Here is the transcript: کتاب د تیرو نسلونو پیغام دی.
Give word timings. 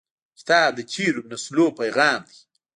کتاب 0.37 0.69
د 0.75 0.79
تیرو 0.91 1.21
نسلونو 1.31 1.75
پیغام 1.79 2.19
دی. 2.27 2.37